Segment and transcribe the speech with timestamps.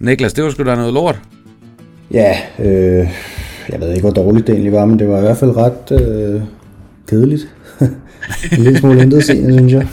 [0.00, 1.20] Niklas, det var sgu da noget lort.
[2.10, 3.08] Ja, øh,
[3.68, 6.00] jeg ved ikke, hvor dårligt det egentlig var, men det var i hvert fald ret
[6.00, 6.42] øh,
[7.08, 7.48] kedeligt.
[8.52, 9.88] en lille smule intet synes jeg.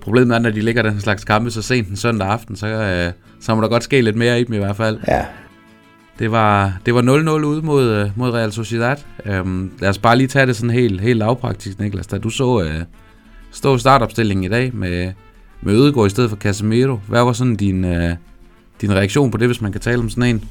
[0.00, 3.12] Problemet er, når de ligger den slags kampe så sent en søndag aften, så, øh,
[3.40, 4.98] så må der godt ske lidt mere i dem i hvert fald.
[5.08, 5.24] Ja.
[6.18, 8.96] Det var, det var 0-0 ude mod, øh, mod Real Sociedad.
[9.26, 12.06] Øhm, lad os bare lige tage det sådan helt, helt lavpraktisk, Niklas.
[12.06, 12.82] Da du så øh,
[13.52, 15.12] stå startopstillingen i dag med,
[15.62, 18.14] med Ødegård i stedet for Casemiro, hvad var sådan din, øh,
[18.80, 20.44] din reaktion på det, hvis man kan tale om sådan en?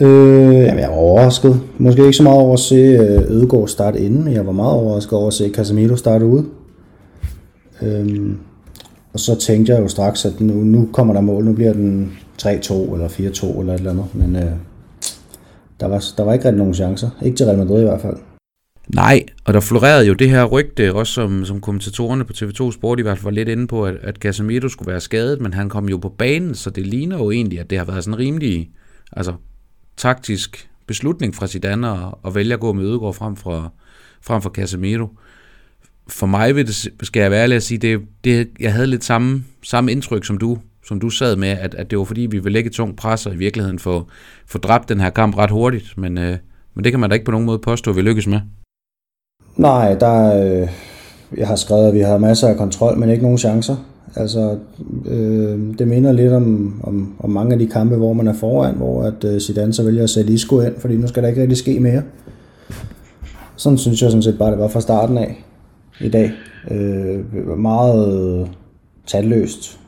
[0.00, 1.60] Øh, jamen, jeg var overrasket.
[1.78, 4.72] Måske ikke så meget over at se øh, Ødegård starte inden, men jeg var meget
[4.72, 6.44] overrasket over at se Casemiro starte ude.
[7.82, 8.38] Øhm,
[9.12, 11.44] og så tænkte jeg jo straks, at nu, nu kommer der mål.
[11.44, 14.06] Nu bliver den 3-2 eller 4-2 eller et eller andet.
[14.14, 14.52] Men øh,
[15.82, 17.10] der, var, der var ikke rigtig nogen chancer.
[17.22, 18.16] Ikke til Real Madrid i hvert fald.
[18.88, 22.98] Nej, og der florerede jo det her rygte, også som, som kommentatorerne på TV2 Sport
[22.98, 25.68] i hvert fald var lidt inde på, at, at Casemiro skulle være skadet, men han
[25.68, 28.18] kom jo på banen, så det ligner jo egentlig, at det har været sådan en
[28.18, 28.70] rimelig
[29.12, 29.34] altså,
[29.96, 33.72] taktisk beslutning fra Zidane at, at vælge at gå med Ødegaard frem for,
[34.22, 35.08] frem for Casemiro.
[36.08, 39.04] For mig vil det, skal jeg være ærlig at sige, det, det, jeg havde lidt
[39.04, 42.38] samme, samme indtryk som du, som du sad med, at, at det var fordi, vi
[42.38, 44.06] ville lægge tungt pres og i virkeligheden få,
[44.46, 46.36] få dræbt den her kamp ret hurtigt, men, øh,
[46.74, 48.40] men det kan man da ikke på nogen måde påstå, at vi lykkes med.
[49.56, 50.68] Nej, der øh,
[51.36, 53.76] jeg har skrevet, at vi har masser af kontrol, men ikke nogen chancer.
[54.16, 54.58] Altså,
[55.06, 58.74] øh, det minder lidt om, om, om mange af de kampe, hvor man er foran,
[58.74, 61.42] hvor at øh, Zidane så vælger at sætte Isco ind, fordi nu skal der ikke
[61.42, 62.02] rigtig ske mere.
[63.56, 65.44] Sådan synes jeg sådan set bare, det var fra starten af
[66.00, 66.32] i dag.
[66.70, 68.48] Øh, meget
[69.06, 69.81] tandløst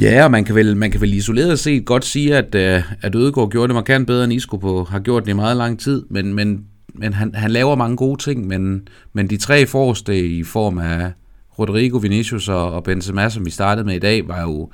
[0.00, 3.14] Ja, og man kan vel, man kan vel isoleret set godt sige, at, øh, at
[3.14, 6.04] Ødegaard gjorde det markant bedre, end Isco på, har gjort det i meget lang tid,
[6.10, 10.44] men, men men han, han laver mange gode ting, men, men de tre forreste i
[10.44, 11.12] form af
[11.58, 14.68] Rodrigo, Vinicius og, og Benzema, som vi startede med i dag, var jo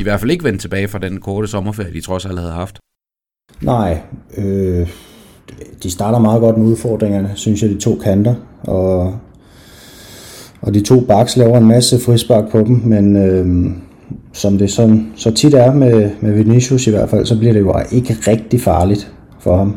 [0.00, 2.78] i hvert fald ikke vendt tilbage fra den korte sommerferie, de trods alt havde haft.
[3.62, 4.00] Nej,
[4.36, 4.88] øh,
[5.82, 9.18] de starter meget godt med udfordringerne, synes jeg, de to kanter, og,
[10.60, 13.72] og de to baks laver en masse frispark på dem, men øh,
[14.32, 17.60] som det sådan, så tit er med, med Vinicius i hvert fald, så bliver det
[17.60, 19.76] jo ikke rigtig farligt for ham.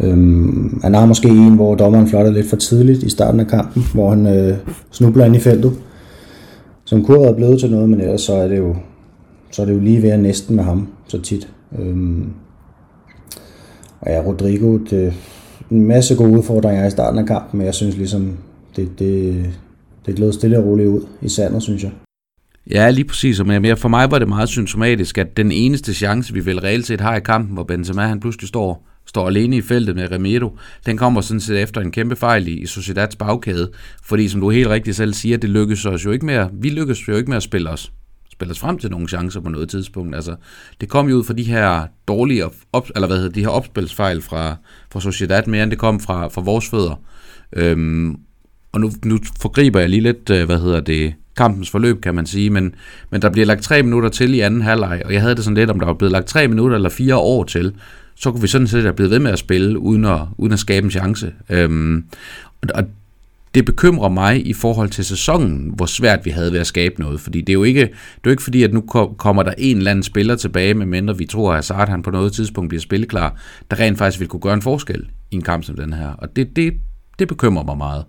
[0.00, 3.82] Øhm, han har måske en, hvor dommeren flotter lidt for tidligt i starten af kampen,
[3.94, 4.56] hvor han øh,
[4.90, 5.72] snubler ind i feltet,
[6.84, 8.76] som kunne have blevet til noget, men ellers så er det jo,
[9.50, 11.48] så er det jo lige ved at næsten med ham så tit.
[11.78, 12.26] Øhm,
[14.00, 15.12] og ja, Rodrigo, det,
[15.70, 18.36] en masse gode udfordringer i starten af kampen, men jeg synes ligesom,
[18.76, 19.44] det, det,
[20.06, 21.90] det gled stille og roligt ud i sandet, synes jeg.
[22.70, 23.44] Ja, lige præcis.
[23.44, 27.00] Men for mig var det meget symptomatisk, at den eneste chance, vi vel reelt set
[27.00, 30.96] har i kampen, hvor Benzema han pludselig står står alene i feltet med Remiro, den
[30.96, 33.70] kommer sådan set efter en kæmpe fejl i, i Sociedads bagkæde,
[34.02, 37.08] fordi som du helt rigtigt selv siger, det lykkes os jo ikke med, vi lykkes
[37.08, 37.92] jo ikke med at spille os,
[38.32, 40.14] spille os frem til nogle chancer på noget tidspunkt.
[40.14, 40.36] Altså,
[40.80, 44.22] det kom jo ud fra de her dårlige, op, eller hvad hedder, de her opspilsfejl
[44.22, 44.56] fra,
[44.92, 47.00] fra Sociedad, mere end det kom fra, fra vores fødder.
[47.52, 48.16] Øhm,
[48.72, 52.26] og nu, nu forgriber jeg lige lidt, øh, hvad hedder det, kampens forløb, kan man
[52.26, 52.74] sige, men,
[53.10, 55.56] men der bliver lagt tre minutter til i anden halvleg, og jeg havde det sådan
[55.56, 57.74] lidt, om der var blevet lagt tre minutter eller fire år til,
[58.14, 60.58] så kunne vi sådan set have blevet ved med at spille, uden at, uden at
[60.58, 61.32] skabe en chance.
[61.50, 62.04] Øhm,
[62.74, 62.84] og
[63.54, 67.20] det bekymrer mig i forhold til sæsonen, hvor svært vi havde ved at skabe noget.
[67.20, 68.80] Fordi det er jo ikke, det er jo ikke fordi, at nu
[69.18, 72.32] kommer der en eller anden spiller tilbage, medmindre vi tror, at Hazard han på noget
[72.32, 73.40] tidspunkt bliver spilleklar,
[73.70, 76.08] der rent faktisk vil kunne gøre en forskel i en kamp som den her.
[76.08, 76.74] Og det, det,
[77.18, 78.04] det bekymrer mig meget.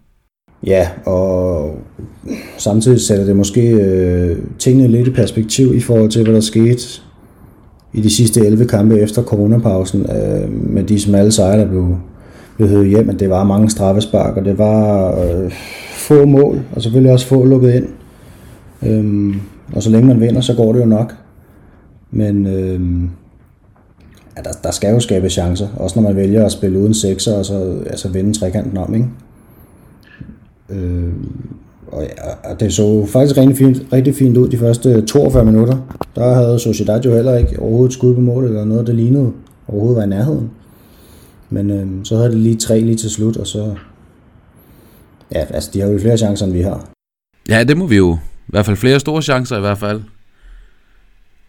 [0.66, 1.72] Ja, og
[2.58, 7.02] samtidig sætter det måske øh, tingene lidt i perspektiv i forhold til, hvad der skete
[7.94, 11.98] i de sidste 11 kampe efter coronapausen, øh, med de smalle sejre, der blev,
[12.58, 15.52] blev høvet hjem, at det var mange straffespark, og det var øh,
[15.94, 17.88] få mål, og selvfølgelig også få lukket ind.
[18.84, 19.36] Øh,
[19.74, 21.16] og så længe man vinder, så går det jo nok.
[22.12, 22.82] Men øh,
[24.38, 27.38] ja, der, der skal jo skabe chancer, også når man vælger at spille uden sekser,
[27.38, 29.08] og så altså vende trekanten om, ikke?
[30.72, 31.14] Øh,
[31.92, 35.78] og, ja, og det så faktisk rigtig fint, rigtig fint ud de første 42 minutter.
[36.16, 39.32] Der havde Sociedad jo heller ikke overhovedet skud på mål, eller noget, der lignede
[39.68, 40.52] overhovedet var i nærheden.
[41.50, 43.76] Men øh, så havde det lige tre lige til slut, og så...
[45.32, 46.90] Ja, altså, de har jo flere chancer, end vi har.
[47.50, 48.14] Ja, det må vi jo.
[48.48, 50.02] I hvert fald flere store chancer i hvert fald.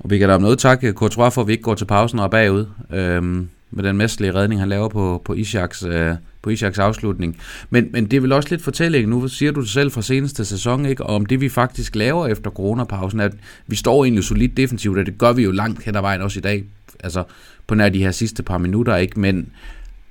[0.01, 2.19] Og vi kan da om noget takke Courtois for, at vi ikke går til pausen
[2.19, 2.67] og er bagud.
[2.93, 3.23] Øh,
[3.71, 7.37] med den mestlige redning, han laver på, på Ishaks, øh, på Ishaks afslutning.
[7.71, 10.87] Men, men det vil også lidt fortælling, nu siger du det selv fra seneste sæson,
[10.87, 11.03] ikke?
[11.03, 13.33] Om det vi faktisk laver efter coronapausen, at
[13.67, 16.39] vi står egentlig solidt defensivt, og det gør vi jo langt hen ad vejen også
[16.39, 16.65] i dag,
[17.05, 17.25] altså
[17.67, 19.21] på nær de her sidste par minutter, ikke?
[19.21, 19.47] Men,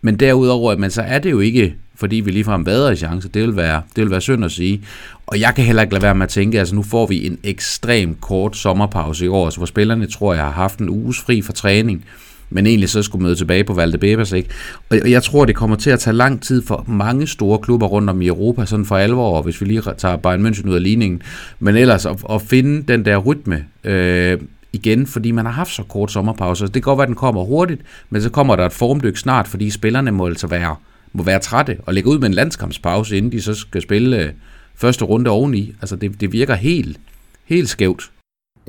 [0.02, 3.30] men derudover, men så er det jo ikke, fordi vi ligefrem vader i chance.
[3.30, 4.82] Det vil, være, det vil være synd at sige.
[5.28, 7.40] Og jeg kan heller ikke lade være med at tænke, altså nu får vi en
[7.44, 11.42] ekstrem kort sommerpause i år, altså, hvor spillerne tror jeg har haft en uges fri
[11.42, 12.06] fra træning
[12.50, 14.50] men egentlig så skulle møde tilbage på Valdebebas, ikke?
[14.90, 18.10] Og jeg tror, det kommer til at tage lang tid for mange store klubber rundt
[18.10, 21.22] om i Europa, sådan for alvor, hvis vi lige tager Bayern München ud af ligningen,
[21.60, 24.38] men ellers at, at finde den der rytme, øh,
[24.74, 26.66] igen, fordi man har haft så kort sommerpause.
[26.66, 29.48] Det kan godt være, at den kommer hurtigt, men så kommer der et formdyk snart,
[29.48, 30.76] fordi spillerne må altså være,
[31.14, 34.30] må være trætte og lægge ud med en landskampspause, inden de så skal spille øh,
[34.76, 35.74] første runde oveni.
[35.82, 36.98] Altså det, det virker helt,
[37.46, 38.12] helt skævt.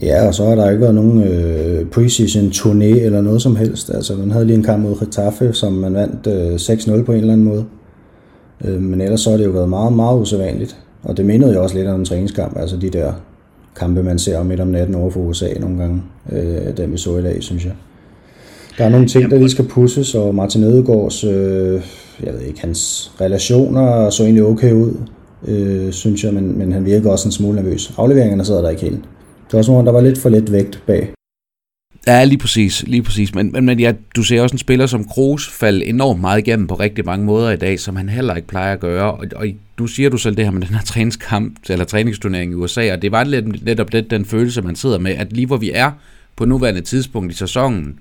[0.02, 3.90] Ja, og så har der ikke været nogen øh, preseason turné eller noget som helst.
[3.94, 7.18] Altså, man havde lige en kamp mod Getafe, som man vandt øh, 6-0 på en
[7.18, 7.64] eller anden måde.
[8.64, 10.76] Øh, men ellers så har det jo været meget, meget usædvanligt.
[11.02, 13.12] Og det mindede jo også lidt om en træningskamp, altså de der
[13.76, 16.02] kampe, man ser midt om natten over for USA nogle gange,
[16.32, 17.72] øh, den vi så i dag, synes jeg.
[18.78, 21.82] Der er nogle ting, der lige skal pusses, og Martin Ødegaards, øh,
[22.24, 24.92] jeg ved ikke, hans relationer så egentlig okay ud,
[25.48, 27.94] øh, synes jeg, men, men han virker også en smule nervøs.
[27.98, 29.00] Afleveringerne sidder der ikke helt.
[29.50, 31.12] Det var som om, der var lidt for let vægt bag.
[32.06, 33.34] Ja, lige præcis, lige præcis.
[33.34, 36.66] Men, men, men ja, du ser også en spiller som Kroos falde enormt meget igennem
[36.66, 39.12] på rigtig mange måder i dag, som han heller ikke plejer at gøre.
[39.12, 39.46] Og, og
[39.78, 43.02] du siger du selv det her med den her træningskamp, eller træningsturnering i USA, og
[43.02, 45.90] det var lidt, netop det, den følelse, man sidder med, at lige hvor vi er
[46.36, 47.98] på nuværende tidspunkt i sæsonen,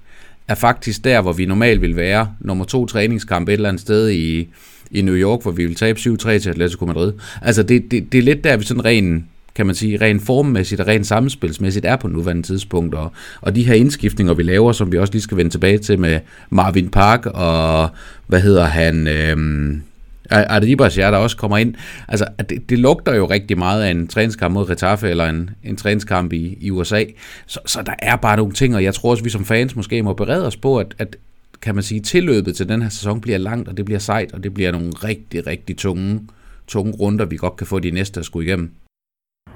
[0.47, 2.33] er faktisk der, hvor vi normalt vil være.
[2.39, 4.47] Nummer to træningskamp et eller andet sted i,
[4.91, 6.03] i New York, hvor vi vil tabe 7-3
[6.37, 7.13] til Atletico Madrid.
[7.41, 9.25] Altså det, det, det er lidt der, vi sådan rent
[9.55, 12.95] kan man sige, rent formmæssigt og rent samspilsmæssigt er på nuværende tidspunkt.
[12.95, 13.11] Og,
[13.41, 16.19] og de her indskiftninger, vi laver, som vi også lige skal vende tilbage til med
[16.49, 17.89] Marvin Park og,
[18.27, 19.81] hvad hedder han, øhm,
[20.29, 21.75] Adibas, ja, der også kommer ind.
[22.07, 25.77] Altså, det, det lugter jo rigtig meget af en træningskamp mod Retaffe, eller en, en
[25.77, 27.03] træningskamp i, i USA.
[27.45, 30.03] Så, så der er bare nogle ting, og jeg tror også, vi som fans måske
[30.03, 31.15] må berede os på, at, at
[31.61, 34.43] kan man sige, tilløbet til den her sæson bliver langt, og det bliver sejt, og
[34.43, 36.19] det bliver nogle rigtig, rigtig tunge,
[36.67, 38.71] tunge runder, vi godt kan få de næste at skulle igennem.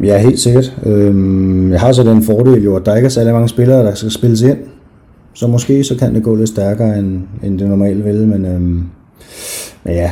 [0.03, 0.77] Ja, helt sikkert.
[0.85, 3.95] Øhm, jeg har så den fordel jo, at der ikke er særlig mange spillere, der
[3.95, 4.57] skal spilles ind.
[5.33, 8.83] Så måske så kan det gå lidt stærkere, end, end det normalt vil, men, øhm,
[9.83, 10.11] men ja,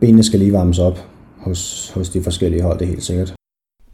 [0.00, 0.98] benene skal lige varmes op
[1.38, 3.37] hos, hos de forskellige hold, det er helt sikkert.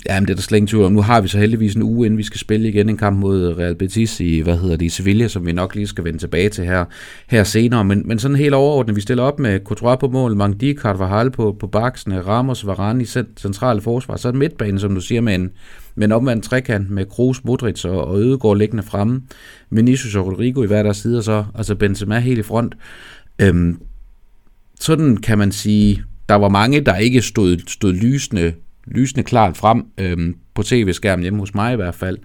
[0.08, 0.92] Jamen, det er der slet ingen tvivl om.
[0.92, 3.58] Nu har vi så heldigvis en uge, inden vi skal spille igen en kamp mod
[3.58, 6.48] Real Betis i, hvad hedder det, i Sevilla, som vi nok lige skal vende tilbage
[6.48, 6.84] til her,
[7.26, 7.84] her senere.
[7.84, 11.56] Men, men sådan helt overordnet, vi stiller op med Courtois på mål, Mangdi, Carvajal på,
[11.60, 13.06] på baksen, Ramos, Varane i
[13.40, 14.16] centrale forsvar.
[14.16, 15.50] Så er midtbanen, som du siger, med en,
[15.94, 19.22] med en omvendt trekant med Kroos, Modric og, og Ødegaard liggende fremme.
[19.70, 22.74] Vinicius og Rodrigo i hver deres side, og så altså Benzema helt i front.
[23.38, 23.78] Øhm,
[24.80, 28.52] sådan kan man sige, der var mange, der ikke stod, stod lysende
[28.86, 32.18] lysende klart frem øhm, på tv-skærmen hjemme hos mig i hvert fald.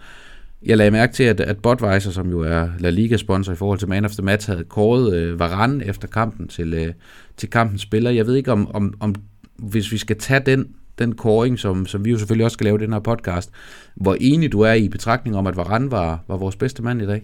[0.66, 3.90] Jeg lagde mærke til, at, at Budweiser, som jo er La Liga-sponsor i forhold til
[3.90, 6.94] Man of the Match, havde kåret øh, Varane efter kampen til, øh,
[7.38, 8.12] til kampens spiller.
[8.12, 9.16] Jeg ved ikke, om, om, om
[9.58, 10.66] hvis vi skal tage den,
[11.00, 13.52] den kåring, som, som vi jo selvfølgelig også skal lave i den her podcast,
[13.96, 17.06] hvor enig du er i betragtning om, at Varane var, var vores bedste mand i
[17.06, 17.22] dag?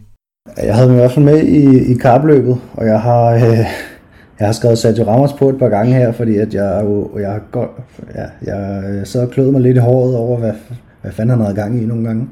[0.57, 3.25] Jeg havde mig i hvert fald med i, i kapløbet, og jeg har...
[3.25, 3.94] Øh
[4.39, 7.39] jeg har skrevet Sergio Ramos på et par gange her, fordi at jeg, jo, jeg,
[7.51, 7.69] godt,
[8.15, 10.53] ja, jeg så og kløede mig lidt i håret over, hvad,
[11.01, 12.27] hvad fanden han havde gang i nogle gange.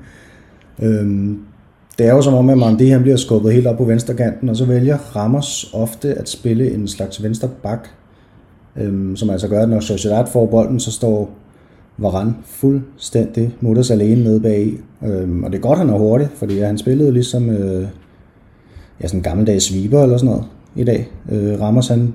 [0.81, 1.39] Øhm,
[1.97, 4.49] det er jo som om, at Mandi han bliver skubbet helt op på venstre kanten,
[4.49, 7.87] og så vælger Ramos ofte at spille en slags venstre bak,
[8.77, 11.31] øhm, som altså gør, at når Sociedad får bolden, så står
[11.97, 14.73] Varane fuldstændig mutters alene nede bag
[15.05, 17.87] øhm, Og det er godt, han er hurtig, fordi han spillede ligesom øh,
[19.01, 21.11] ja, sådan en gammeldags sweeper eller sådan noget i dag.
[21.31, 22.13] Øh, Ramos, han,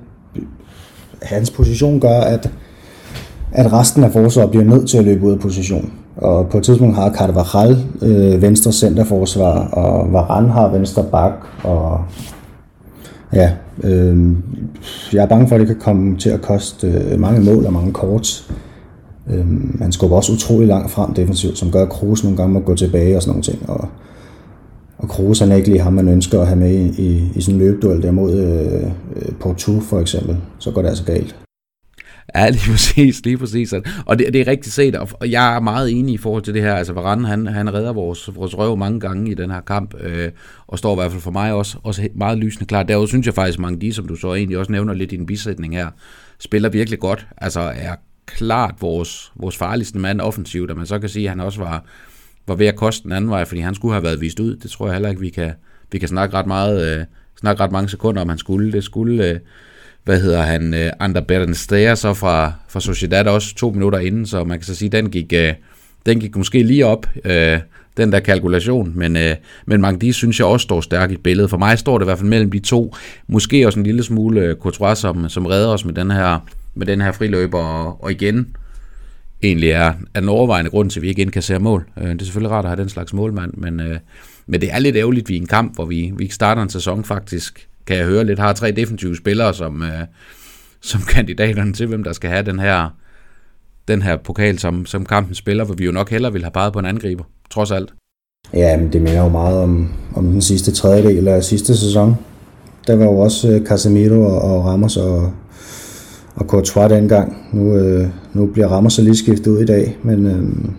[1.22, 2.50] hans position gør, at,
[3.52, 5.92] at resten af forsvaret bliver nødt til at løbe ud af position.
[6.16, 11.32] Og på et tidspunkt har Carvajal øh, venstre centerforsvar, og Varane har venstre bak,
[11.64, 12.04] og
[13.32, 14.36] ja, øh,
[15.12, 17.72] jeg er bange for, at det kan komme til at koste øh, mange mål og
[17.72, 18.52] mange kort.
[19.30, 19.46] Øh,
[19.80, 22.74] han skubber også utrolig langt frem defensivt, som gør, at Kroos nogle gange må gå
[22.74, 23.70] tilbage og sådan nogle ting.
[23.70, 23.88] Og,
[24.98, 27.40] og Kroos han er ikke lige ham, man ønsker at have med i, i, i
[27.40, 28.82] sådan en løbeduel der mod øh,
[29.16, 30.36] øh Porto for eksempel.
[30.58, 31.36] Så går det altså galt.
[32.34, 33.74] Ja, lige præcis, lige præcis.
[34.06, 36.62] Og det, det er rigtigt set, og jeg er meget enig i forhold til det
[36.62, 36.74] her.
[36.74, 40.30] Altså, Varane, han, han redder vores, vores røv mange gange i den her kamp, øh,
[40.66, 42.88] og står i hvert fald for mig også, også meget lysende klart.
[42.88, 45.26] Derudover synes jeg faktisk, mange de, som du så egentlig også nævner lidt i en
[45.26, 45.88] bisætning her,
[46.38, 47.26] spiller virkelig godt.
[47.36, 47.94] Altså, er
[48.26, 51.84] klart vores, vores farligste mand offensivt, og man så kan sige, at han også var,
[52.48, 54.56] var ved at koste den anden vej, fordi han skulle have været vist ud.
[54.56, 55.52] Det tror jeg heller ikke, vi kan,
[55.92, 57.04] vi kan snakke ret meget, øh,
[57.40, 58.72] snakke ret mange sekunder om, han skulle.
[58.72, 59.38] Det skulle, øh,
[60.04, 64.44] hvad hedder han, øh, Ander Bernsteger så fra, fra Sociedad også to minutter inden, så
[64.44, 65.54] man kan så sige, den gik, øh,
[66.06, 67.58] den gik måske lige op, øh,
[67.96, 69.36] den der kalkulation, men, øh,
[69.66, 71.50] men Magdi synes jeg også står stærkt i billedet.
[71.50, 72.94] For mig står det i hvert fald mellem de to.
[73.26, 76.38] Måske også en lille smule øh, Courtois, som, som redder os med den her,
[76.74, 78.56] med den her friløber, og, og igen
[79.42, 81.88] egentlig er, er den overvejende grund til, at vi ikke indkasserer mål.
[81.96, 83.98] Øh, det er selvfølgelig rart at have den slags målmand, men, øh,
[84.46, 86.34] men det er lidt ærgerligt, at vi er i en kamp, hvor vi, vi ikke
[86.34, 90.06] starter en sæson faktisk, kan jeg høre lidt, har tre defensive spillere som, øh,
[90.80, 92.88] som kandidaterne til, hvem der skal have den her,
[93.88, 96.72] den her pokal, som, som kampen spiller, hvor vi jo nok hellere vil have peget
[96.72, 97.92] på en angriber, trods alt.
[98.54, 102.16] Ja, men det minder jo meget om, om den sidste tredjedel af sidste sæson.
[102.86, 105.32] Der var jo også øh, Casemiro og Ramos og,
[106.38, 107.36] og Courtois dengang.
[107.52, 110.70] Nu, øh, nu bliver Ramos så lige skiftet ud i dag, men øh,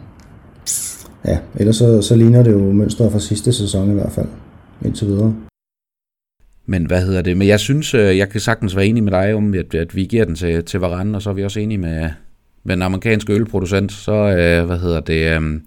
[1.26, 4.28] ja, ellers så, så ligner det jo mønstret fra sidste sæson i hvert fald,
[4.86, 5.36] indtil videre.
[6.66, 7.38] Men hvad hedder det?
[7.38, 10.06] Men jeg synes, øh, jeg kan sagtens være enig med dig om, at, at vi
[10.06, 12.10] giver den til, til Varane, og så er vi også enige med,
[12.64, 15.62] med en amerikansk ølproducent, så øh, hvad hedder det, øh,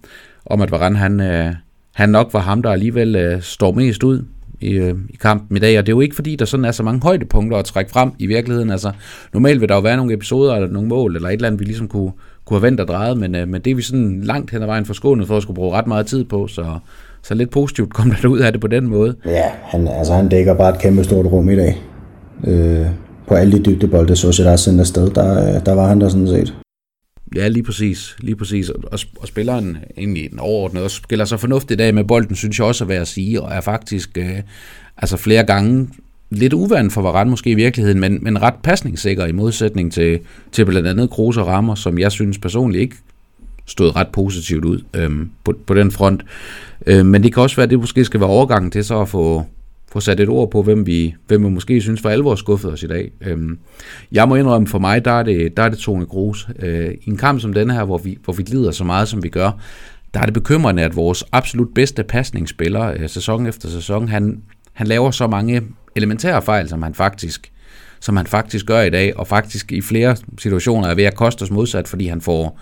[0.47, 1.55] om at Varane, han, øh,
[1.93, 4.25] han nok var ham, der alligevel øh, står mest ud
[4.62, 6.71] i, øh, i kampen i dag, og det er jo ikke fordi, der sådan er
[6.71, 8.71] så mange højdepunkter at trække frem i virkeligheden.
[8.71, 8.90] Altså,
[9.33, 11.64] normalt vil der jo være nogle episoder eller nogle mål, eller et eller andet, vi
[11.64, 12.12] ligesom kunne,
[12.45, 14.66] kunne have vendt og drejet, men, øh, men det er vi sådan langt hen ad
[14.66, 16.64] vejen forskånet for at skulle bruge ret meget tid på, så,
[17.23, 19.14] så lidt positivt kom der ud af det på den måde.
[19.26, 21.83] Ja, han, altså, han dækker bare et kæmpe stort rum i dag.
[22.47, 22.87] Øh,
[23.28, 26.09] på alle de dybdebolde, så der er sendt afsted, der, øh, der var han der
[26.09, 26.62] sådan set.
[27.35, 28.17] Ja, lige præcis.
[28.19, 28.69] Lige præcis.
[28.69, 32.67] Og, og spilleren egentlig den overordnede også spiller så fornuftigt af med bolden, synes jeg
[32.67, 34.41] også er værd at sige, og er faktisk øh,
[34.97, 35.89] altså flere gange
[36.31, 40.21] lidt uvandt for Varane måske i virkeligheden, men, men ret pasningssikker i modsætning til,
[40.53, 42.97] til blandt andet Kroos og Rammer, som jeg synes personligt ikke
[43.67, 46.25] stod ret positivt ud øhm, på, på den front.
[46.87, 49.09] Øh, men det kan også være, at det måske skal være overgangen til så at
[49.09, 49.47] få,
[49.93, 52.83] få sat et ord på, hvem vi, hvem vi måske synes for alvor skuffet os
[52.83, 53.13] i dag.
[53.21, 53.59] Øhm,
[54.13, 56.49] jeg må indrømme, for mig, der er det, der er det Tone Gros.
[56.59, 59.23] Øh, I en kamp som denne her, hvor vi, hvor vi glider så meget, som
[59.23, 59.51] vi gør,
[60.15, 64.87] der er det bekymrende, at vores absolut bedste pasningsspiller, øh, sæson efter sæson, han, han
[64.87, 65.63] laver så mange
[65.97, 67.53] elementære fejl, som han faktisk
[68.01, 71.43] som han faktisk gør i dag, og faktisk i flere situationer er ved at koste
[71.43, 72.59] os modsat, fordi han får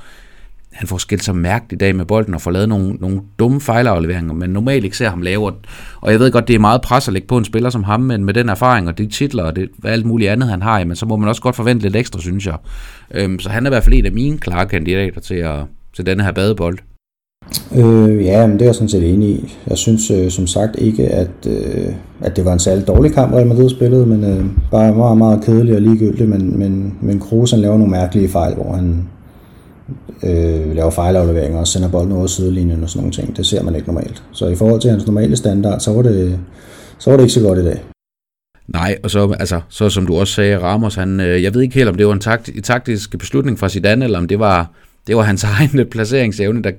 [0.73, 3.61] han får skilt sig mærkt i dag med bolden og får lavet nogle, nogle dumme
[3.61, 5.53] fejlafleveringer, men normalt ikke ser ham lave.
[6.00, 8.00] Og jeg ved godt, det er meget pres at lægge på en spiller som ham,
[8.00, 10.97] men med den erfaring og de titler og det, alt muligt andet, han har, men
[10.97, 12.57] så må man også godt forvente lidt ekstra, synes jeg.
[13.11, 15.61] Øhm, så han er i hvert fald en af mine klare kandidater til, at,
[15.97, 16.79] til denne her badebold.
[17.77, 19.57] Øh, ja, men det er jeg sådan set enig i.
[19.67, 23.35] Jeg synes øh, som sagt ikke, at, øh, at det var en særlig dårlig kamp,
[23.35, 27.50] Real Madrid spillede, men øh, bare meget, meget kedelig og ligegyldig, men, men, men Kroos
[27.50, 29.09] han laver nogle mærkelige fejl, hvor han,
[30.23, 33.37] øh, laver fejlafleveringer og sender bolden over sidelinjen og sådan nogle ting.
[33.37, 34.23] Det ser man ikke normalt.
[34.33, 36.39] Så i forhold til hans normale standard, så var det,
[36.99, 37.83] så var det ikke så godt i dag.
[38.69, 41.75] Nej, og så, altså, så som du også sagde, Ramos, han, øh, jeg ved ikke
[41.75, 44.71] helt, om det var en, takt, en taktisk beslutning fra Zidane, eller om det var,
[45.07, 46.71] det var hans egen placeringsevne, der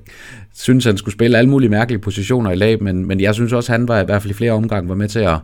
[0.56, 3.72] synes, han skulle spille alle mulige mærkelige positioner i lag, men, men jeg synes også,
[3.72, 5.38] han var i hvert fald i flere omgange var med til at,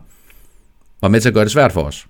[1.00, 2.06] var med til at gøre det svært for os.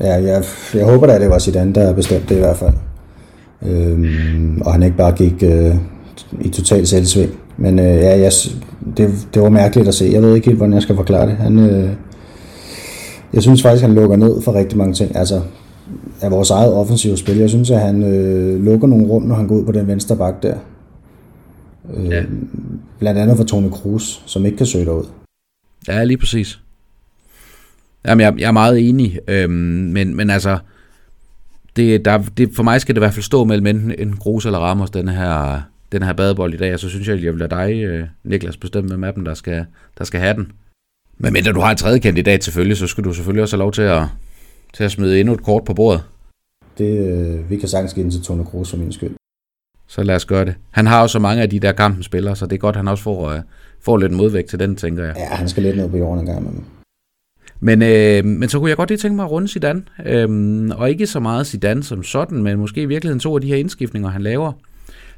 [0.00, 2.74] Ja, jeg, jeg håber da, at det var Zidane, der bestemte det i hvert fald.
[3.62, 5.74] Øhm, og han ikke bare gik øh,
[6.40, 7.30] i total selvsving.
[7.56, 8.32] Men øh, ja, jeg,
[8.96, 10.10] det, det var mærkeligt at se.
[10.12, 11.36] Jeg ved ikke helt, hvordan jeg skal forklare det.
[11.36, 11.90] Han, øh,
[13.32, 15.16] jeg synes faktisk, han lukker ned for rigtig mange ting.
[15.16, 15.40] Altså,
[16.20, 17.36] af vores eget offensive spil.
[17.36, 20.16] Jeg synes, at han øh, lukker nogle rum, når han går ud på den venstre
[20.16, 20.54] bak der.
[21.94, 22.22] Øh, ja.
[22.98, 25.04] Blandt andet for Tone Kroos, som ikke kan søge derud.
[25.88, 26.60] Ja, lige præcis.
[28.06, 29.18] Jamen, jeg, jeg er meget enig.
[29.28, 29.52] Øhm,
[29.92, 30.58] men, men altså,
[31.78, 34.46] det, der, det, for mig skal det i hvert fald stå mellem enten en Grus
[34.46, 37.32] eller Ramos, den her, den her badebold i dag, og så synes jeg, at jeg
[37.32, 39.66] vil lade dig, øh, Niklas, bestemme, hvem af dem, der skal,
[39.98, 40.52] der skal have den.
[41.18, 43.72] Men mindre du har en tredje kandidat selvfølgelig, så skal du selvfølgelig også have lov
[43.72, 44.02] til at,
[44.74, 46.02] til at smide endnu et kort på bordet.
[46.78, 49.10] Det, øh, vi kan sagtens give den til Tone Kroos for min skyld.
[49.86, 50.54] Så lad os gøre det.
[50.70, 52.76] Han har jo så mange af de der kampen spillere, så det er godt, at
[52.76, 53.40] han også får, uh,
[53.80, 55.14] får lidt modvægt til den, tænker jeg.
[55.16, 56.64] Ja, han skal lidt ned på jorden en gang imellem.
[57.60, 59.82] Men, øh, men så kunne jeg godt lige tænke mig at runde Zidane.
[60.06, 63.48] Øh, og ikke så meget Zidane som sådan, men måske i virkeligheden to af de
[63.48, 64.52] her indskiftninger, han laver.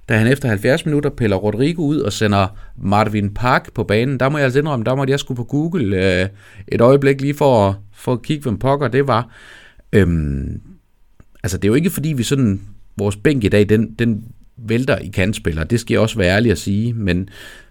[0.09, 2.47] Da han efter 70 minutter piller Rodrigo ud og sender
[2.83, 6.21] Marvin Park på banen, der må jeg altså indrømme, der måtte jeg skulle på Google
[6.21, 6.29] øh,
[6.69, 9.29] et øjeblik lige for, at, for at kigge, hvem pokker det var.
[9.93, 10.61] Øhm,
[11.43, 12.61] altså det er jo ikke fordi, vi sådan,
[12.97, 14.25] vores bænk i dag, den, den
[14.57, 15.65] vælter i kantspillere.
[15.65, 17.29] Det skal jeg også være ærlig at sige, men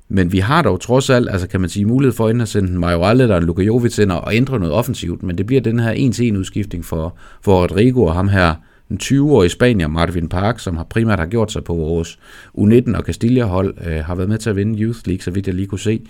[0.09, 2.79] men vi har dog trods alt, altså kan man sige, mulighed for at sende en
[2.79, 5.93] Majorale eller en Luka Jovic ind og ændre noget offensivt, men det bliver den her
[6.33, 8.55] 1-1 udskiftning for, for Rodrigo og ham her,
[8.89, 12.19] den 20-årige spanier Marvin Park, som har primært har gjort sig på vores
[12.57, 15.55] U19 og Castilla-hold, øh, har været med til at vinde Youth League, så vidt jeg
[15.55, 16.01] lige kunne se.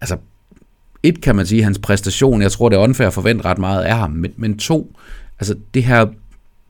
[0.00, 0.16] Altså,
[1.02, 3.82] et kan man sige, hans præstation, jeg tror det er unfair at forvente ret meget
[3.82, 4.96] af ham, men, men to,
[5.40, 6.06] altså det her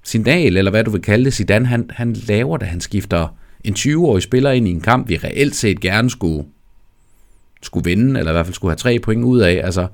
[0.03, 3.37] signal, eller hvad du vil kalde det, Zidane, han, han laver, da han skifter
[3.69, 6.45] en 20-årig spiller ind i en kamp, vi reelt set gerne skulle,
[7.63, 9.61] skulle vinde, eller i hvert fald skulle have tre point ud af.
[9.65, 9.87] Altså,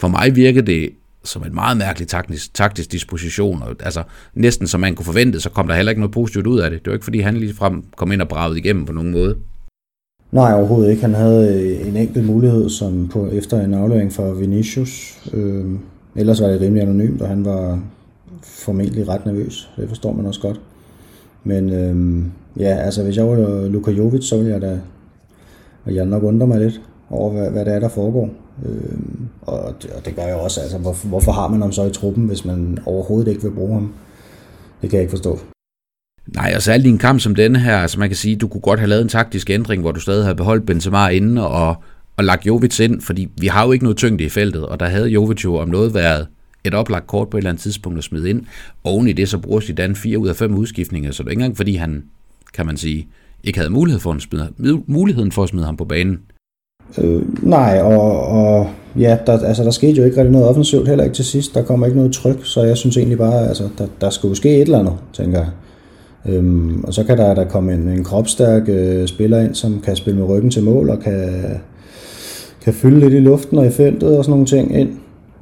[0.00, 0.90] for mig virkede det
[1.24, 3.62] som en meget mærkelig taktisk, taktisk disposition.
[3.62, 4.02] Og, altså,
[4.34, 6.84] næsten som man kunne forvente, så kom der heller ikke noget positivt ud af det.
[6.84, 9.36] Det var ikke, fordi han lige frem kom ind og bragede igennem på nogen måde.
[10.32, 11.02] Nej, overhovedet ikke.
[11.02, 15.18] Han havde øh, en enkelt mulighed som på, efter en aflevering fra Vinicius.
[15.32, 15.64] Øh,
[16.16, 17.80] ellers var det rimelig anonymt, og han var
[18.42, 19.70] formentlig ret nervøs.
[19.76, 20.60] Det forstår man også godt.
[21.44, 24.78] Men øhm, ja, altså hvis jeg var Luka Jovic, så ville jeg da
[25.84, 26.80] og jeg nok undre mig lidt
[27.10, 28.30] over, hvad, hvad det er, der foregår.
[28.66, 30.60] Øhm, og, det, og det gør jeg også.
[30.60, 33.74] Altså, hvorfor, hvorfor har man ham så i truppen, hvis man overhovedet ikke vil bruge
[33.74, 33.94] ham?
[34.82, 35.38] Det kan jeg ikke forstå.
[36.34, 38.60] Nej, og særligt i en kamp som denne her, altså man kan sige, du kunne
[38.60, 41.76] godt have lavet en taktisk ændring, hvor du stadig havde beholdt Benzema inde og,
[42.16, 44.86] og lagt Jovic ind, fordi vi har jo ikke noget tyngde i feltet, og der
[44.86, 46.26] havde Jovic jo om noget været
[46.64, 48.42] et oplagt kort på et eller andet tidspunkt at smide ind.
[48.84, 51.40] Oven i det, så bruger Zidane fire ud af fem udskiftninger, så det er ikke
[51.40, 52.04] engang fordi han,
[52.54, 53.08] kan man sige,
[53.44, 56.18] ikke havde mulighed for at smide, muligheden for at smide ham på banen.
[56.98, 61.04] Øh, nej, og, og ja, der, altså, der skete jo ikke rigtig noget offensivt, heller
[61.04, 61.54] ikke til sidst.
[61.54, 64.54] Der kommer ikke noget tryk, så jeg synes egentlig bare, altså, der, der skulle ske
[64.54, 65.48] et eller andet, tænker jeg.
[66.26, 69.96] Øhm, og så kan der, der komme en, en kropstærk øh, spiller ind, som kan
[69.96, 71.42] spille med ryggen til mål og kan,
[72.62, 74.90] kan fylde lidt i luften og i feltet og sådan nogle ting ind.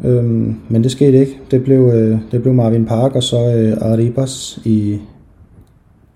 [0.05, 1.39] Øhm, men det skete ikke.
[1.51, 4.99] Det blev, øh, det blev Marvin Park og så øh, Arribas i,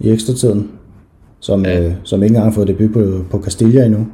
[0.00, 0.70] i ekstratiden,
[1.40, 1.86] som, ja.
[1.86, 4.06] øh, som ikke engang har fået debut på, på Castilla endnu.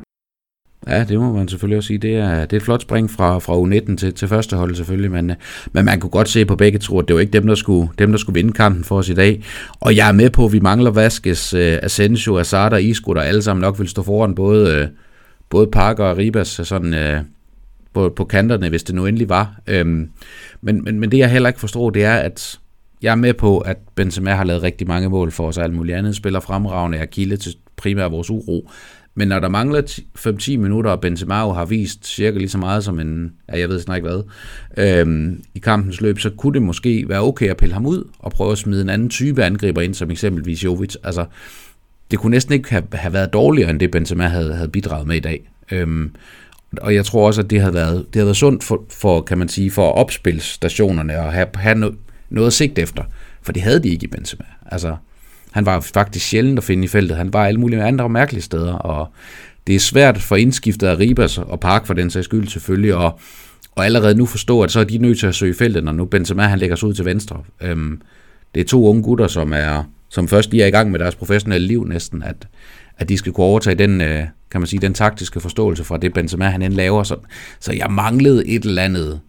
[0.89, 1.99] Ja, det må man selvfølgelig også sige.
[1.99, 5.11] Det er, det er et flot spring fra, fra U19 til, til første hold selvfølgelig,
[5.11, 5.33] men,
[5.73, 7.89] men man kunne godt se på begge to, at det var ikke dem, der skulle,
[7.99, 9.45] dem, der skulle vinde kampen for os i dag.
[9.81, 13.21] Og jeg er med på, at vi mangler Vaskes, uh, Asensio, Azar og Isco, der
[13.21, 14.89] alle sammen nok vil stå foran både, uh,
[15.51, 17.25] både Parker og Ribas sådan, uh,
[17.95, 19.61] på, på kanterne, hvis det nu endelig var.
[19.67, 20.11] Øhm,
[20.61, 22.59] men, men, men det jeg heller ikke forstår, det er, at
[23.03, 25.75] jeg er med på, at Benzema har lavet rigtig mange mål for os, og alt
[25.75, 28.71] muligt andet spiller fremragende er kilde til primært vores uro.
[29.15, 33.01] Men når der mangler 5-10 minutter, og Benzema har vist cirka lige så meget som
[33.01, 34.23] en, ja, jeg ved snart ikke hvad,
[35.01, 38.33] øhm, i kampens løb, så kunne det måske være okay at pille ham ud og
[38.33, 40.95] prøve at smide en anden type angriber ind, som eksempelvis Jovic.
[41.05, 41.25] Altså,
[42.11, 45.17] det kunne næsten ikke have, have været dårligere, end det Benzema havde, havde bidraget med
[45.17, 45.51] i dag.
[45.73, 46.11] Øhm,
[46.81, 49.39] og jeg tror også, at det havde været, det havde været sundt for, for, kan
[49.39, 51.91] man sige, for opspilsstationerne at have, have no,
[52.31, 53.03] noget at sigte efter.
[53.43, 54.45] For det havde de ikke i Benzema.
[54.67, 54.97] Altså,
[55.51, 57.17] han var faktisk sjældent at finde i feltet.
[57.17, 59.09] Han var alle mulige andre mærkelige steder, og
[59.67, 63.21] det er svært for indskiftet af Ribas og Park for den sags skyld selvfølgelig, og,
[63.75, 66.05] og allerede nu forstå, at så er de nødt til at søge feltet, når nu
[66.05, 67.43] Benzema han lægger sig ud til venstre.
[67.61, 68.03] Øhm,
[68.55, 71.15] det er to unge gutter, som er som først lige er i gang med deres
[71.15, 72.49] professionelle liv næsten, at,
[72.99, 76.15] at de skal kunne overtage den, øh, kan man sige, den taktiske forståelse fra det
[76.15, 77.03] Benzema han end laver.
[77.03, 77.17] Så,
[77.61, 79.21] så jeg manglede et eller andet,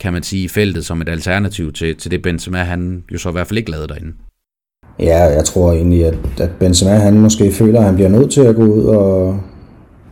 [0.00, 3.28] kan man sige, i feltet som et alternativ til, til det Benzema han jo så
[3.28, 4.12] i hvert fald ikke lavede derinde.
[4.98, 8.40] Ja, jeg tror egentlig, at, at Benzema han måske føler, at han bliver nødt til
[8.40, 9.40] at gå ud og,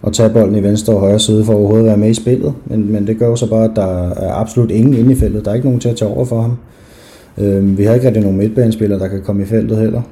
[0.02, 2.14] og tage bolden i venstre og højre side for at overhovedet at være med i
[2.14, 2.54] spillet.
[2.66, 5.44] Men, men det gør jo så bare, at der er absolut ingen inde i feltet.
[5.44, 6.56] Der er ikke nogen til at tage over for ham.
[7.38, 10.02] Øhm, vi har ikke rigtig nogen midtbanespillere, der kan komme i feltet heller.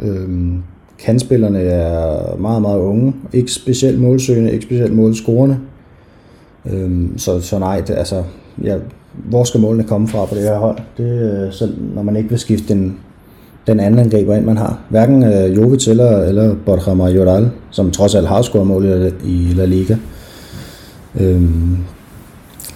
[0.00, 0.62] Øhm,
[0.98, 3.14] kandspillerne er meget, meget unge.
[3.32, 5.58] Ikke specielt målsøgende, ikke specielt målscorende.
[6.72, 8.22] Øhm, så, så nej, det, altså,
[8.62, 8.76] ja,
[9.12, 10.78] hvor skal målene komme fra på det her hold?
[10.96, 12.98] Det, øh, selv når man ikke vil skifte den
[13.66, 14.78] den anden angriber ind, man har.
[14.88, 19.52] Hverken øh, Jovic eller, eller Borja Majoral, som trods alt har scoret mål i, i
[19.54, 19.96] La Liga.
[21.20, 21.76] Øhm,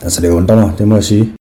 [0.03, 1.36] altså det undrer mig, det må jeg sige.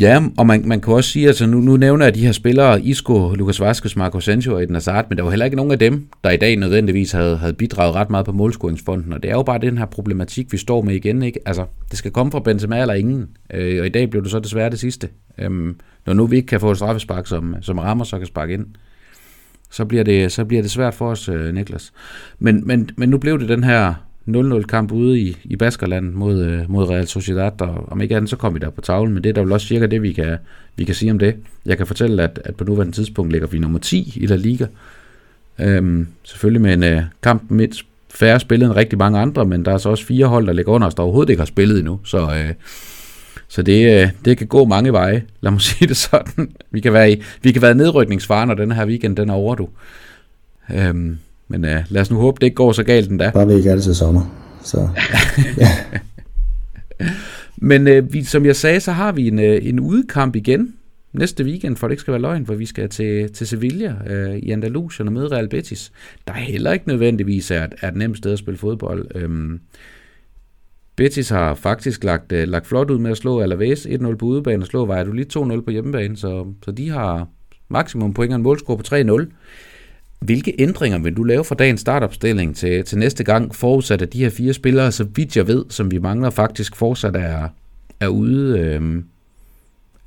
[0.00, 2.82] Ja, og man, man kan også sige, altså nu, nu nævner jeg de her spillere,
[2.82, 5.78] Isco, Lucas Vazquez, Marco Sancho og Eden Hazard, men der var heller ikke nogen af
[5.78, 9.34] dem, der i dag nødvendigvis havde, havde bidraget ret meget på målscoringsfonden, og det er
[9.34, 11.40] jo bare den her problematik, vi står med igen, ikke?
[11.46, 14.38] Altså, det skal komme fra Benzema eller ingen, øh, og i dag blev det så
[14.38, 15.08] desværre det sidste.
[15.38, 18.54] Øhm, når nu vi ikke kan få et straffespark, som, som rammer, så kan sparke
[18.54, 18.66] ind,
[19.70, 21.92] så bliver det, så bliver det svært for os, øh, Niklas.
[22.38, 23.94] Men, men, men nu blev det den her
[24.28, 28.36] 0-0-kamp ude i, i Baskerland mod, øh, mod Real Sociedad, og om ikke andet, så
[28.36, 30.36] kom vi der på tavlen, men det er da vel også cirka det, vi kan,
[30.76, 31.36] vi kan sige om det.
[31.66, 34.66] Jeg kan fortælle, at, at på nuværende tidspunkt ligger vi nummer 10 i La Liga.
[35.58, 39.72] Øhm, selvfølgelig med en øh, kamp midt færre spillet end rigtig mange andre, men der
[39.72, 42.00] er så også fire hold, der ligger under os, der overhovedet ikke har spillet endnu,
[42.04, 42.18] så...
[42.18, 42.54] Øh,
[43.48, 46.50] så det, øh, det kan gå mange veje, lad mig sige det sådan.
[46.70, 49.54] Vi kan være, i, vi kan være nedrykningsfare, når den her weekend den er over,
[49.54, 49.68] du.
[50.74, 53.30] Øhm, men uh, lad os nu håbe, det ikke går så galt endda.
[53.30, 54.22] Bare vi ikke altid sommer.
[54.62, 54.88] Så,
[55.58, 55.68] ja.
[57.56, 60.74] Men uh, vi, som jeg sagde, så har vi en, uh, en udekamp igen
[61.12, 64.36] næste weekend, for det ikke skal være løgn, hvor vi skal til, til Sevilla uh,
[64.36, 65.92] i Andalusien og møde Real Betis.
[66.26, 69.24] Der er heller ikke nødvendigvis er, er et nemt sted at spille fodbold.
[69.24, 69.60] Um,
[70.96, 74.62] Betis har faktisk lagt, uh, lagt flot ud med at slå Alaves 1-0 på udebane
[74.62, 77.28] og slå lige 2-0 på hjemmebane, så, så de har
[77.68, 79.26] maksimum point og en målscore på 3-0
[80.20, 84.18] hvilke ændringer vil du lave for dagens startopstilling til, til næste gang, forudsat at de
[84.18, 87.48] her fire spillere, så vidt jeg ved, som vi mangler faktisk fortsat er,
[88.00, 89.02] er ude, øh,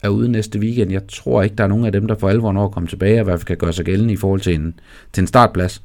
[0.03, 0.91] er ude næste weekend.
[0.91, 3.15] Jeg tror ikke, der er nogen af dem, der for alvor når at komme tilbage,
[3.15, 4.79] og i hvert fald kan gøre sig gældende i forhold til en,
[5.13, 5.81] til en startplads.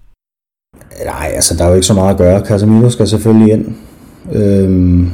[1.04, 2.46] Nej, altså der er jo ikke så meget at gøre.
[2.46, 3.74] Casemiro skal selvfølgelig ind.
[4.32, 5.10] Øhm,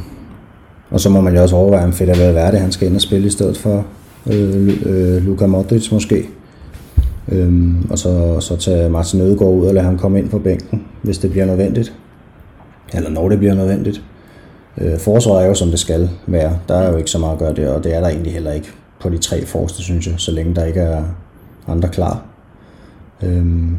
[0.90, 2.94] og så må man jo også overveje, om fedt er være det, han skal ind
[2.94, 3.86] og spille i stedet for
[4.26, 6.28] øh, øh, Luka Modric måske.
[7.30, 10.84] Øhm, og så, så tage Martin Ødegaard ud og lade ham komme ind på bænken,
[11.02, 11.94] hvis det bliver nødvendigt.
[12.94, 14.02] Eller når det bliver nødvendigt.
[14.78, 16.58] Øh, forsvaret er jo som det skal være.
[16.68, 18.52] Der er jo ikke så meget at gøre det, og det er der egentlig heller
[18.52, 18.68] ikke
[19.00, 21.02] på de tre forreste, synes jeg, så længe der ikke er
[21.68, 22.22] andre klar.
[23.22, 23.76] Øhm,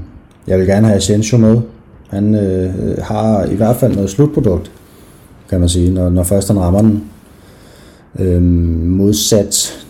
[0.48, 1.62] jeg vil gerne have Asensio med.
[2.10, 4.72] Han øh, har i hvert fald noget slutprodukt,
[5.50, 7.04] kan man sige, når, når først han rammer den.
[8.20, 8.44] Øhm,
[8.88, 9.81] modsat,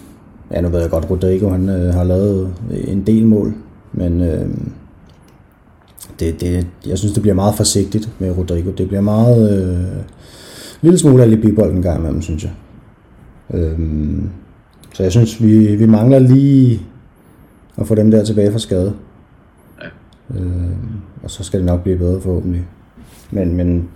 [0.54, 2.54] ja nu ved jeg godt, Rodrigo han øh, har lavet
[2.88, 3.54] en del mål,
[3.94, 4.50] men øh,
[6.20, 8.72] det, det, jeg synes, det bliver meget forsigtigt med Rodrigo.
[8.72, 9.68] Det bliver meget...
[9.68, 10.04] Øh,
[10.82, 12.52] lille smule alibi-bold en gang imellem, synes jeg.
[13.54, 14.30] Øhm,
[14.94, 16.82] så jeg synes, vi, vi mangler lige
[17.78, 18.94] at få dem der tilbage fra skade.
[19.82, 19.88] Ja.
[20.40, 22.66] Øhm, og så skal det nok blive bedre forhåbentlig.
[23.32, 23.90] Men, men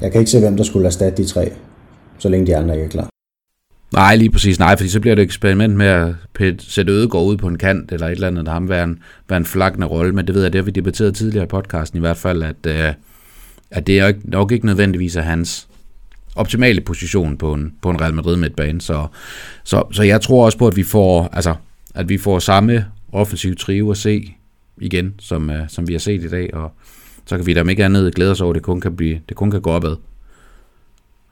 [0.00, 1.52] jeg kan ikke se, hvem der skulle erstatte de tre,
[2.18, 3.08] så længe de andre ikke er klar.
[3.92, 4.58] Nej, lige præcis.
[4.58, 6.14] Nej, fordi så bliver det et eksperiment med at
[6.58, 8.98] sætte Ødegård ud på en kant, eller et eller andet, der ham være en,
[9.28, 10.12] være en flaggende rolle.
[10.12, 12.66] Men det ved jeg, det har vi debatteret tidligere i podcasten i hvert fald, at,
[12.66, 12.92] øh,
[13.70, 15.68] at det er nok ikke nødvendigvis er hans
[16.36, 18.80] optimale position på en, på en Real Madrid midtbane.
[18.80, 19.06] Så,
[19.64, 21.54] så, så jeg tror også på, at vi får, altså,
[21.94, 24.34] at vi får samme offensiv trio at se
[24.80, 26.72] igen, som, øh, som vi har set i dag, og
[27.26, 29.36] så kan vi da ikke andet glæde os over, at det kun kan, blive, det
[29.36, 29.96] kun kan gå opad.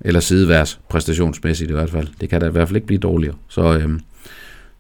[0.01, 2.09] Eller sideværs præstationsmæssigt i hvert fald.
[2.21, 3.35] Det kan da i hvert fald ikke blive dårligere.
[3.49, 4.01] Så, øhm,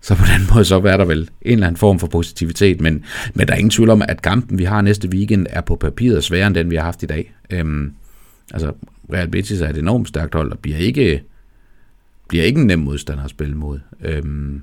[0.00, 3.04] så på den måde så er der vel en eller anden form for positivitet, men,
[3.34, 6.24] men der er ingen tvivl om, at kampen, vi har næste weekend, er på papiret
[6.24, 7.34] sværere end den, vi har haft i dag.
[7.50, 7.92] Øhm,
[8.52, 8.72] altså,
[9.12, 11.22] Real Betis er et enormt stærkt hold, og bliver ikke,
[12.28, 13.78] bliver ikke en nem modstander at spille mod.
[14.02, 14.62] Øhm,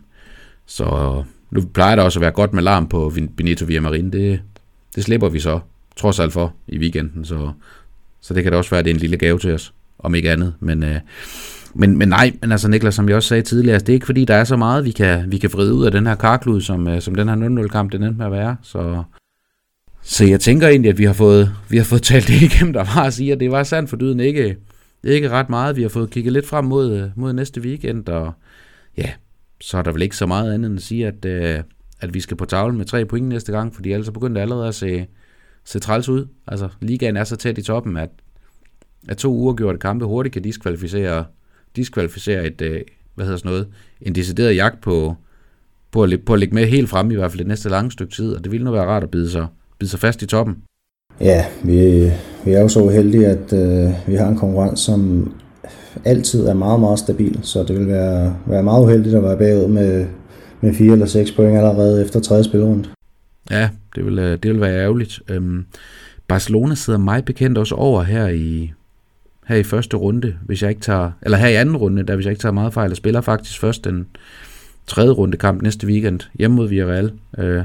[0.66, 4.12] så nu plejer det også at være godt med larm på Benito Villamarin.
[4.12, 4.42] Det,
[4.96, 5.60] det slipper vi så
[5.96, 7.52] trods alt for i weekenden, så,
[8.22, 10.16] så det kan da også være, at det er en lille gave til os, om
[10.16, 10.54] ikke andet.
[10.60, 11.00] Men, øh,
[11.76, 14.06] men, men nej, men altså Niklas, som jeg også sagde tidligere, altså, det er ikke
[14.06, 16.62] fordi, der er så meget, vi kan, vi kan vride ud af den her karklud,
[16.62, 18.56] som, øh, som den her 0-0-kamp, den endte med at være.
[18.62, 19.04] Så,
[20.02, 22.84] så jeg tænker egentlig, at vi har fået, vi har fået talt det igennem, der
[22.96, 24.58] var at sige, at det var sandt for dyden ikke,
[25.04, 25.76] ikke ret meget.
[25.76, 28.34] Vi har fået kigget lidt frem mod, øh, mod næste weekend, og
[28.98, 29.10] ja,
[29.62, 31.60] så er der vel ikke så meget andet end at sige, at, øh,
[32.02, 34.68] at vi skal på tavlen med tre point næste gang, fordi ellers begynder det allerede
[34.68, 35.06] at se,
[35.66, 36.28] se træls ud.
[36.48, 38.10] Altså, ligaen er så tæt i toppen, at,
[39.10, 41.26] at to uafgjorte kampe hurtigt kan diskvalificere,
[41.76, 42.82] diskvalificere et, øh,
[43.16, 43.68] hvad hedder sådan noget,
[44.02, 45.16] en decideret jagt på,
[45.92, 48.14] på, at, på at ligge med helt frem i hvert fald det næste lange stykke
[48.14, 49.48] tid, og det ville nu være rart at bide sig,
[49.80, 50.56] bide sig fast i toppen.
[51.20, 52.12] Ja, vi,
[52.46, 55.32] vi er jo så uheldige, at øh, vi har en konkurrence, som
[56.06, 59.68] altid er meget, meget stabil, så det vil være, være meget uheldigt at være bagud
[59.68, 60.08] med,
[60.62, 62.90] med fire eller seks point allerede efter tredje spilrunde.
[63.52, 65.20] Ja, det vil, øh, det vil være ærgerligt.
[65.30, 65.66] Øhm,
[66.28, 68.72] Barcelona sidder mig bekendt også over her i,
[69.46, 72.26] her i første runde, hvis jeg ikke tager, eller her i anden runde, der hvis
[72.26, 74.08] jeg ikke tager meget fejl, og spiller faktisk først den
[74.88, 77.64] tredje runde kamp næste weekend hjemme mod Villarreal, øh,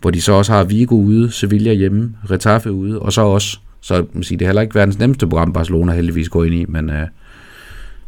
[0.00, 4.06] hvor de så også har Vigo ude, Sevilla hjemme, Retafe ude, og så også, så
[4.12, 6.90] man siger, det er heller ikke verdens nemmeste program, Barcelona heldigvis går ind i, men
[6.90, 7.06] øh,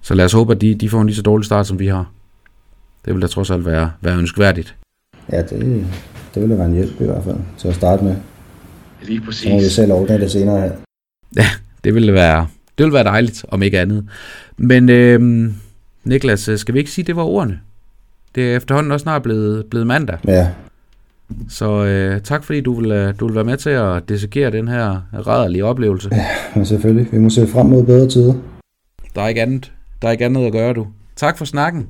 [0.02, 1.86] så lad os håbe, at de, de får en lige så dårlig start, som vi
[1.86, 2.10] har.
[3.04, 4.76] Det vil da trods alt være, være ønskværdigt.
[5.32, 5.86] Ja, det,
[6.34, 8.16] det ville være en hjælp i hvert fald til at starte med.
[9.02, 9.42] Lige præcis.
[9.42, 10.72] Så må vi selv ordne det senere her.
[11.36, 11.46] Ja,
[11.84, 12.46] det ville være,
[12.78, 14.04] det ville være dejligt, om ikke andet.
[14.56, 15.50] Men øh,
[16.04, 17.60] Niklas, skal vi ikke sige, det var ordene?
[18.34, 20.18] Det er efterhånden også snart blevet, blevet mandag.
[20.26, 20.48] Ja.
[21.48, 24.68] Så øh, tak fordi du vil, øh, du vil være med til at dissekere den
[24.68, 26.08] her rædderlige oplevelse.
[26.12, 27.12] Ja, men selvfølgelig.
[27.12, 28.34] Vi må se frem mod bedre tider.
[29.14, 30.86] Der er ikke andet, der er ikke andet at gøre, du.
[31.16, 31.88] Tak for snakken.